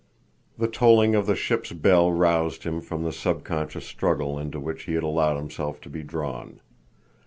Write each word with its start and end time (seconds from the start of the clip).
The 0.57 0.67
tolling 0.67 1.13
of 1.13 1.27
the 1.27 1.35
ship's 1.35 1.73
bell 1.73 2.11
roused 2.11 2.63
him 2.63 2.81
from 2.81 3.03
the 3.03 3.11
subconscious 3.11 3.85
struggle 3.85 4.39
into 4.39 4.59
which 4.59 4.85
he 4.85 4.93
had 4.93 5.03
allowed 5.03 5.35
himself 5.37 5.79
to 5.81 5.91
be 5.91 6.01
drawn. 6.01 6.59